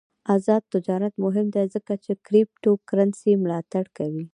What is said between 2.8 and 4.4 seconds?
کرنسي ملاتړ کوي.